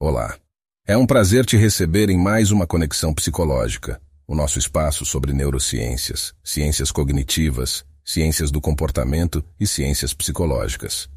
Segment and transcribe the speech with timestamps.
[0.00, 0.36] Olá.
[0.86, 6.32] É um prazer te receber em mais uma Conexão Psicológica, o nosso espaço sobre neurociências,
[6.44, 11.08] ciências cognitivas, ciências do comportamento e ciências psicológicas.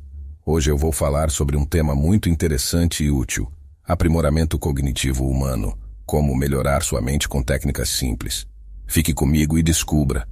[0.44, 6.36] Hoje eu vou falar sobre um tema muito interessante e útil: aprimoramento cognitivo humano, como
[6.36, 8.48] melhorar sua mente com técnicas simples.
[8.88, 10.27] Fique comigo e descubra.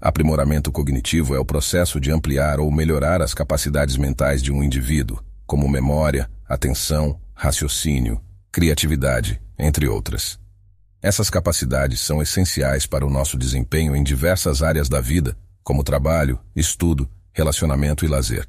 [0.00, 5.22] Aprimoramento cognitivo é o processo de ampliar ou melhorar as capacidades mentais de um indivíduo,
[5.46, 8.20] como memória, atenção, raciocínio,
[8.50, 10.38] criatividade, entre outras.
[11.00, 16.38] Essas capacidades são essenciais para o nosso desempenho em diversas áreas da vida, como trabalho,
[16.54, 18.46] estudo, relacionamento e lazer.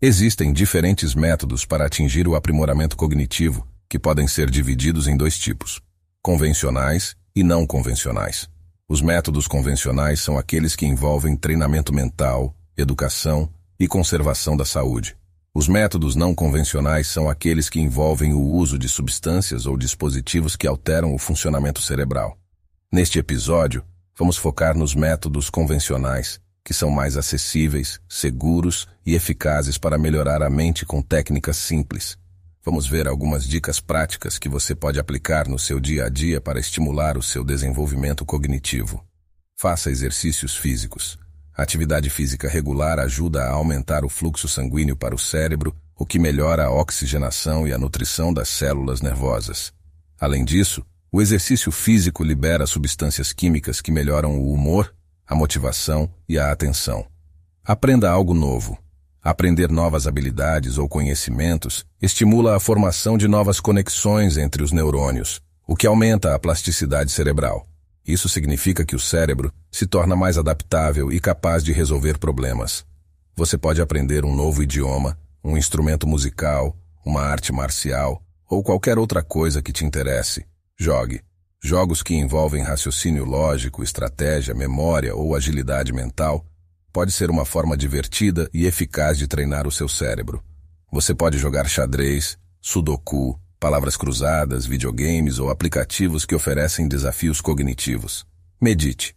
[0.00, 5.80] Existem diferentes métodos para atingir o aprimoramento cognitivo, que podem ser divididos em dois tipos:
[6.20, 8.48] convencionais e não convencionais.
[8.88, 15.16] Os métodos convencionais são aqueles que envolvem treinamento mental, educação e conservação da saúde.
[15.56, 20.66] Os métodos não convencionais são aqueles que envolvem o uso de substâncias ou dispositivos que
[20.66, 22.36] alteram o funcionamento cerebral.
[22.92, 23.84] Neste episódio,
[24.18, 30.50] vamos focar nos métodos convencionais, que são mais acessíveis, seguros e eficazes para melhorar a
[30.50, 32.18] mente com técnicas simples.
[32.64, 36.58] Vamos ver algumas dicas práticas que você pode aplicar no seu dia a dia para
[36.58, 39.04] estimular o seu desenvolvimento cognitivo.
[39.54, 41.16] Faça exercícios físicos.
[41.56, 46.18] A atividade física regular ajuda a aumentar o fluxo sanguíneo para o cérebro, o que
[46.18, 49.72] melhora a oxigenação e a nutrição das células nervosas.
[50.18, 54.92] Além disso, o exercício físico libera substâncias químicas que melhoram o humor,
[55.24, 57.06] a motivação e a atenção.
[57.64, 58.76] Aprenda algo novo.
[59.22, 65.76] Aprender novas habilidades ou conhecimentos estimula a formação de novas conexões entre os neurônios, o
[65.76, 67.64] que aumenta a plasticidade cerebral.
[68.06, 72.84] Isso significa que o cérebro se torna mais adaptável e capaz de resolver problemas.
[73.34, 79.22] Você pode aprender um novo idioma, um instrumento musical, uma arte marcial ou qualquer outra
[79.22, 80.46] coisa que te interesse.
[80.78, 81.22] Jogue.
[81.62, 86.44] Jogos que envolvem raciocínio lógico, estratégia, memória ou agilidade mental
[86.92, 90.44] pode ser uma forma divertida e eficaz de treinar o seu cérebro.
[90.92, 98.26] Você pode jogar xadrez, sudoku, palavras cruzadas, videogames ou aplicativos que oferecem desafios cognitivos.
[98.60, 99.16] Medite.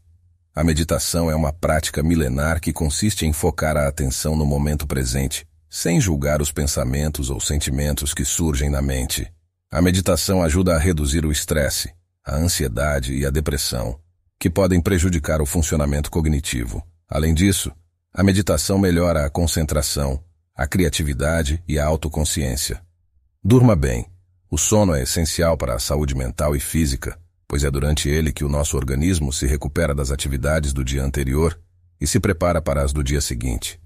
[0.56, 5.46] A meditação é uma prática milenar que consiste em focar a atenção no momento presente,
[5.70, 9.30] sem julgar os pensamentos ou sentimentos que surgem na mente.
[9.70, 11.92] A meditação ajuda a reduzir o estresse,
[12.26, 14.00] a ansiedade e a depressão,
[14.40, 16.82] que podem prejudicar o funcionamento cognitivo.
[17.10, 17.70] Além disso,
[18.14, 20.24] a meditação melhora a concentração,
[20.56, 22.82] a criatividade e a autoconsciência.
[23.44, 24.08] Durma bem.
[24.50, 28.46] O sono é essencial para a saúde mental e física, pois é durante ele que
[28.46, 31.60] o nosso organismo se recupera das atividades do dia anterior
[32.00, 33.80] e se prepara para as do dia seguinte.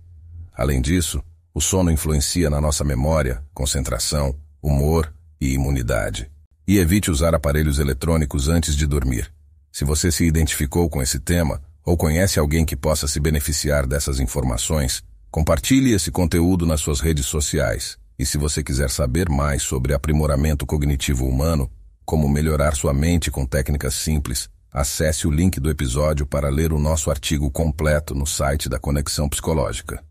[0.53, 1.23] Além disso,
[1.53, 6.29] o sono influencia na nossa memória, concentração, humor e imunidade.
[6.67, 9.33] E evite usar aparelhos eletrônicos antes de dormir.
[9.71, 14.19] Se você se identificou com esse tema ou conhece alguém que possa se beneficiar dessas
[14.19, 15.01] informações,
[15.31, 17.97] compartilhe esse conteúdo nas suas redes sociais.
[18.17, 21.69] E se você quiser saber mais sobre aprimoramento cognitivo humano,
[22.05, 26.79] como melhorar sua mente com técnicas simples, acesse o link do episódio para ler o
[26.79, 30.03] nosso artigo completo no site da Conexão Psicológica.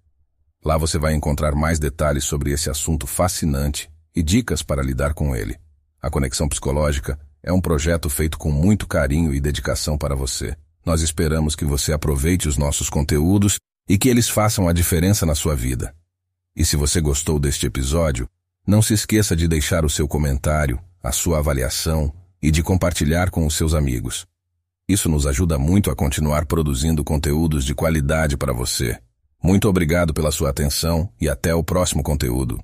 [0.65, 5.35] Lá você vai encontrar mais detalhes sobre esse assunto fascinante e dicas para lidar com
[5.35, 5.57] ele.
[6.03, 10.55] A Conexão Psicológica é um projeto feito com muito carinho e dedicação para você.
[10.85, 13.59] Nós esperamos que você aproveite os nossos conteúdos
[13.89, 15.95] e que eles façam a diferença na sua vida.
[16.57, 18.29] E se você gostou deste episódio,
[18.67, 22.13] não se esqueça de deixar o seu comentário, a sua avaliação
[22.43, 24.27] e de compartilhar com os seus amigos.
[24.89, 28.99] Isso nos ajuda muito a continuar produzindo conteúdos de qualidade para você.
[29.43, 32.63] Muito obrigado pela sua atenção e até o próximo conteúdo.